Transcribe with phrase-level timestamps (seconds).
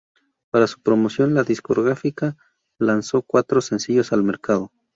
[0.49, 2.35] Para su promoción, la discográfica
[2.79, 4.71] lanzó cuatro sencillos al mercado.